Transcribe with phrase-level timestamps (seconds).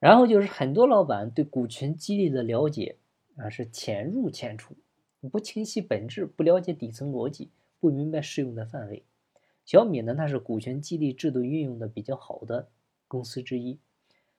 [0.00, 2.96] 然后就是很多老板对股权激励的了解
[3.36, 4.74] 啊是浅入浅出，
[5.30, 9.04] 不清晰本质，不了解底层逻辑，不明白适用的范围。
[9.64, 12.68] 小米呢，它是股权激励制度运用的比较好的
[13.06, 13.78] 公司之一。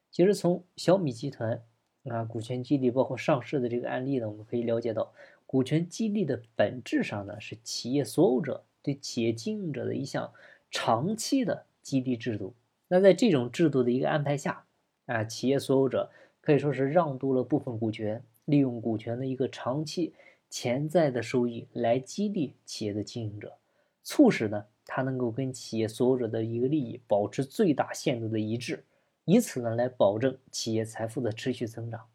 [0.09, 1.61] 其实从小米集团
[2.05, 5.13] 啊股权激励包括上市的这个案例呢，我们可以了解到，
[5.45, 10.31] 股权激励的本质上呢是企业所有者对企业经营者的一项
[10.71, 12.55] 长期的激励制度。
[12.87, 14.65] 那在这种制度的一个安排下，
[15.09, 20.13] 啊，企业所有者可以说是让渡了部分股权，利用股权的一个长期
[20.51, 23.57] 潜在的收益来激励企业的经营者，
[24.03, 28.85] 促使呢他能够跟企业所有者的一个利益保持最大限度的一致，
[29.25, 32.05] 以此呢来保证企业财富的持续增长。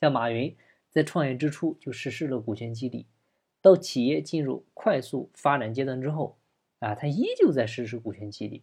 [0.00, 0.54] 像马云
[0.90, 3.06] 在创业之初就实施了股权激励，
[3.60, 6.38] 到企业进入快速发展阶段之后，
[6.78, 8.62] 啊，他依旧在实施股权激励，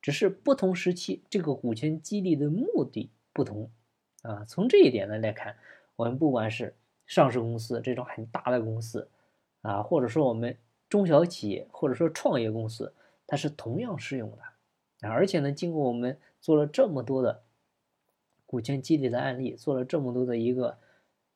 [0.00, 3.10] 只是不同时期这个股权激励的目的。
[3.32, 3.70] 不同，
[4.22, 5.56] 啊，从这一点呢来看，
[5.96, 6.74] 我们不管是
[7.06, 9.08] 上市公司这种很大的公司，
[9.62, 10.56] 啊，或者说我们
[10.88, 12.92] 中小企业，或者说创业公司，
[13.26, 17.42] 它是同样适用的，啊，而且呢，经过我们做了这么多的
[18.44, 20.78] 股权激励的案例，做了这么多的一个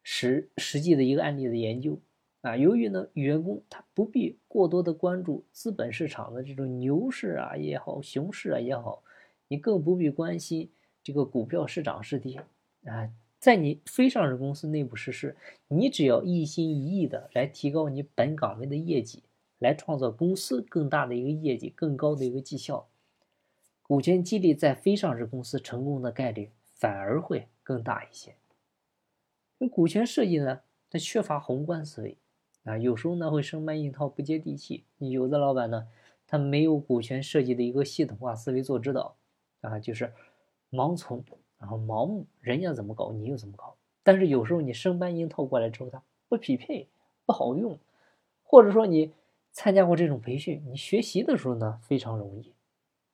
[0.03, 1.99] 实实际的一个案例的研究，
[2.43, 9.03] 啊，由于呢，员工他不必过多的关注资本市场的这种牛市啊也好，熊市啊也好，
[9.49, 10.71] 你更不必关心。
[11.07, 12.43] 这个股票是涨是跌
[12.87, 15.37] 啊，在你非上市公司内部实施，
[15.69, 19.23] 你只要一心一意的来提高你本岗位的业绩，
[19.61, 22.89] 来创造公司更大的一个业绩、更高的一个绩效，
[23.85, 28.35] 股权激励在非上市公司成功的概率反而会更大一些。
[29.59, 32.17] 那股权设计呢，它缺乏宏观思维
[32.65, 34.83] 啊，有时候呢会生搬硬套、不接地气。
[34.99, 35.87] 有的老板呢，
[36.27, 39.15] 他没有股权设计的一个系统化思维做指导
[39.61, 40.13] 啊，就是。
[40.71, 41.25] 盲从，
[41.59, 43.77] 然后盲目，人家怎么搞你又怎么搞。
[44.03, 46.89] 但是有时候你生搬硬套过来之后，它不匹配，
[47.25, 47.79] 不好用。
[48.43, 49.13] 或者说你
[49.51, 52.55] 参加过这种培训，你学习的时候呢非常容易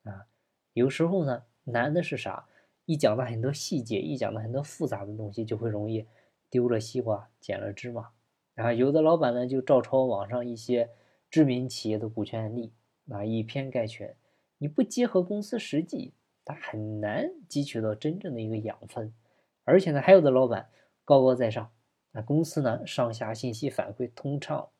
[0.04, 0.26] 啊。
[0.74, 2.46] 有时候呢难的是啥？
[2.84, 6.04] 一讲到很多细节，一讲到很多复杂的东西，就会容易
[6.50, 8.10] 丢了西瓜捡了芝麻。
[8.56, 10.90] 啊，有的老板呢就照抄网上一些
[11.30, 12.72] 知名企业的股权案例，
[13.08, 14.14] 啊以偏概全，
[14.58, 16.12] 你不结合公司实际。
[16.44, 19.14] 他很难汲取到真正的一个养分，
[19.64, 20.68] 而且呢，还有的老板
[21.04, 21.72] 高高在上，
[22.10, 24.70] 那公司呢上下信息反馈通畅，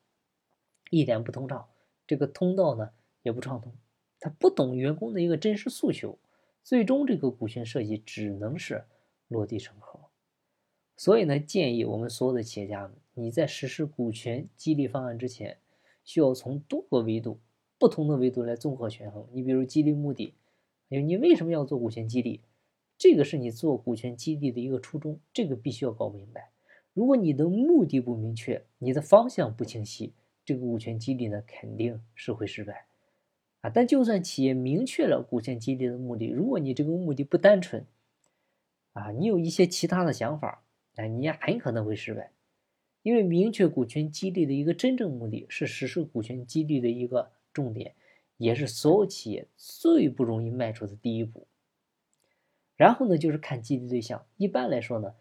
[0.89, 1.69] 一点不通畅，
[2.05, 2.91] 这个通道呢
[3.21, 3.73] 也不畅通，
[4.19, 6.19] 他不懂员工的一个真实诉求，
[6.63, 8.83] 最终这个股权设计只能是
[9.29, 9.99] 落地成盒。
[10.97, 15.57] 所以呢，建议我们所有的企业家们，你在实施股权激励方案之前，
[16.03, 17.39] 需要从多个维度、
[17.79, 19.25] 不同的维度来综合权衡。
[19.31, 20.35] 你比如激励目的。
[20.87, 22.41] 你为什么要做股权激励？
[22.97, 26.51] 这个是你做股权激励的一个初衷，这个必须要搞明白。
[26.93, 30.13] 如果你的目的不明确，你的方向不清晰，
[30.45, 32.85] 这个股权激励呢肯定是会失败
[33.61, 33.69] 啊。
[33.69, 37.85] 但就算企业明确了股权激励的目的，如果你这个目的不单纯
[38.93, 40.63] 啊，你有一些其他的想法，
[40.95, 42.31] 哎，你也很可能会失败。
[43.01, 47.95] 因为明确股权激励的一个真正目的是实施股权激励的一个重点。
[48.37, 51.47] 也是所有企业最不容易迈出的第一步。
[52.75, 54.25] 然后呢，就是看激励对象。
[54.37, 55.13] 一般来说呢，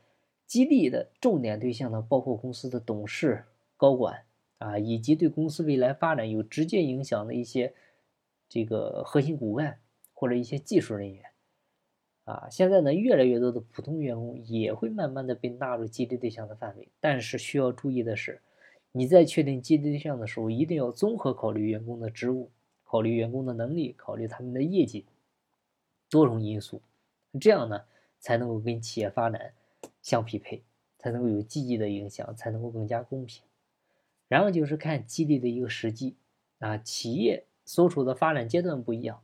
[0.46, 3.44] 激励的重点对象呢，包括公司的董事、
[3.76, 4.24] 高管
[4.58, 7.74] 啊，以及对公司未来发展有直接影响的一些
[8.48, 9.78] 这个核心骨干
[10.14, 11.24] 或者一些技术人员
[12.24, 12.48] 啊。
[12.50, 16.88] 现在呢，越来越多的普通员工也会慢慢的被纳入激励对象的范围。
[17.00, 18.40] 但是需要注意的是，
[18.92, 22.50] 你在确定激励对象的时候，一定要综合考虑员工的职务。
[22.92, 25.06] 考虑员工的能力，考虑他们的业绩，
[26.10, 26.82] 多种因素，
[27.40, 27.80] 这样呢
[28.20, 29.54] 才能够跟企业发展
[30.02, 30.62] 相匹配，
[30.98, 33.42] 才能够有积极的影响，才能够更加公平。
[34.28, 36.16] 然后就是看激励的一个时机
[36.58, 39.22] 啊，企业所处的发展阶段不一样，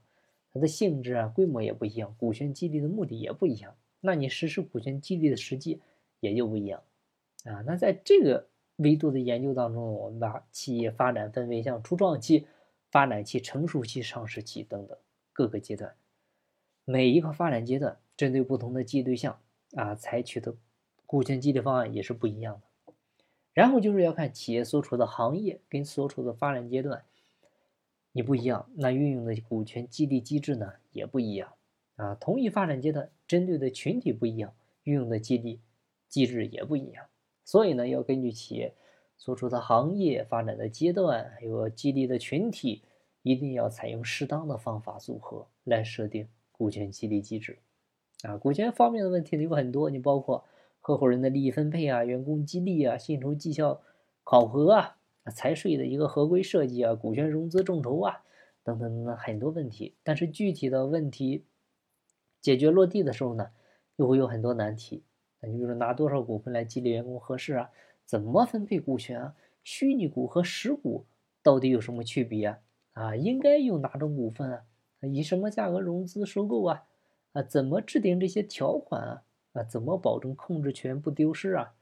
[0.51, 5.83] 它的性质啊、规模也不一样，股权激励的目的也不一样，那你实施股权激励的时机
[6.21, 6.83] 也就不一样
[7.45, 7.61] 啊。
[7.67, 8.47] 那在这个
[8.77, 12.47] 维度的研究当中，我们把企业发展分为像初创期。
[12.91, 14.97] 发展期、成熟期、上市期等等
[15.33, 15.95] 各个阶段，
[16.85, 19.41] 每一个发展阶段针对不同的激励对象
[19.75, 20.55] 啊，采取的
[21.05, 22.93] 股权激励方案也是不一样的。
[23.53, 27.05] 然后就是要看企业所处的行业跟所处的发展阶段
[28.13, 31.55] 你不一样，那运用的股权激励机制呢也不一样
[31.97, 32.15] 啊。
[32.15, 35.61] 同一发展阶段针对的群体不一样，运用的激励
[36.09, 37.07] 机制也不一样。
[37.45, 38.75] 所以呢，要根据企业。
[39.19, 42.83] 所处的行业发展的阶段，还有激励的群体，
[43.23, 47.59] 一定要采用适当的方法组合来设定股权激励机制。
[48.23, 50.45] 啊，股权方面的问题呢有很多，你包括
[50.81, 53.81] 合伙人的利益分配啊、员工激励啊、薪酬绩效
[54.23, 54.97] 考核啊、
[55.35, 58.23] 财税的一个合规设计啊、股权融资众筹啊
[58.63, 59.97] 等等等等很多问题。
[60.03, 61.45] 但是具体的问题
[62.41, 63.51] 解决落地的时候呢，
[63.97, 65.03] 又会有很多难题。
[65.41, 67.71] 那你比如说拿多少股份来激励员工合适啊？
[68.09, 69.37] 怎么分配股权啊？
[69.63, 71.05] 虚拟股和实股
[71.43, 72.59] 到底有什么区别啊？
[72.95, 74.65] 啊，应该用哪种股份啊？
[75.03, 76.85] 以什么价格融资收购啊？
[77.33, 79.23] 啊，怎么制定这些条款啊？
[79.53, 81.75] 啊，怎么保证控制权不丢失啊？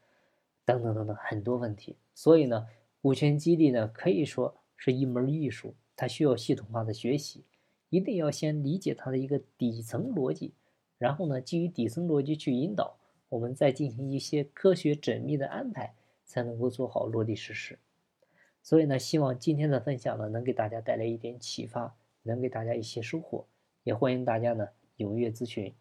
[0.64, 1.96] 等等等等，很多问题。
[2.12, 2.66] 所以呢，
[3.00, 7.44] 股权激励呢，可以说是一门艺术，它需要系统化的学习，
[7.88, 10.54] 一定要先理解它的一个底层逻辑，
[10.98, 15.94] 然后呢，基于底层逻辑去引导，我们再进行一些科学缜密的安排，
[16.36, 17.78] 才能够做好落地实施。
[18.62, 23.46] 所以呢，希望今天的分享呢，能给大家带来一点启发，能给大家一些收获，
[23.84, 24.68] 也欢迎大家呢。
[24.98, 25.74] 踊跃咨询。